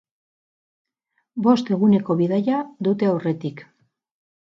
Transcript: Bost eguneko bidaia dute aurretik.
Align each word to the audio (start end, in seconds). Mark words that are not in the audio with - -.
Bost 1.49 1.71
eguneko 1.77 2.19
bidaia 2.25 2.65
dute 2.89 3.13
aurretik. 3.15 3.67